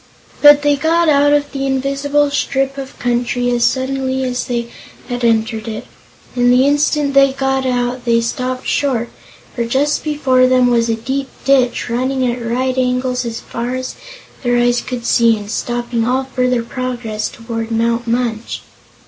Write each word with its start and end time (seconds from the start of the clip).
But 0.41 0.63
they 0.63 0.77
got 0.77 1.09
out 1.09 1.31
of 1.31 1.51
the 1.51 1.67
invisible 1.67 2.31
strip 2.31 2.79
of 2.79 2.97
country 2.97 3.51
as 3.51 3.63
suddenly 3.63 4.23
as 4.23 4.45
they 4.45 4.71
had 5.09 5.23
entered 5.23 5.67
it, 5.67 5.85
and 6.35 6.51
the 6.51 6.65
instant 6.65 7.13
they 7.13 7.33
got 7.33 7.67
out 7.67 8.03
they 8.03 8.19
stopped 8.19 8.65
short, 8.65 9.09
for 9.55 9.63
just 9.63 10.03
before 10.03 10.47
them 10.47 10.71
was 10.71 10.89
a 10.89 10.95
deep 10.95 11.29
ditch, 11.45 11.87
running 11.87 12.25
at 12.25 12.43
right 12.43 12.79
angles 12.79 13.25
as 13.25 13.41
far 13.41 13.75
as 13.75 13.93
their 14.41 14.57
eyes 14.57 14.81
could 14.81 15.05
see 15.05 15.37
and 15.37 15.51
stopping 15.51 16.03
all 16.03 16.23
further 16.23 16.63
progress 16.63 17.29
toward 17.29 17.69
Mount 17.69 18.07
Munch. 18.07 18.63